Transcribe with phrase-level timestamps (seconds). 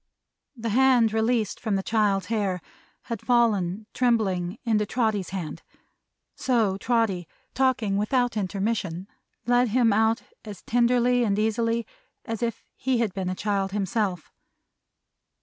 [0.57, 2.59] The hand released from the child's hair,
[3.03, 5.61] had fallen, trembling, into Trotty's hand.
[6.35, 9.07] So Trotty, talking without intermission,
[9.45, 11.85] led him out as tenderly and easily
[12.25, 14.31] as if he had been a child himself.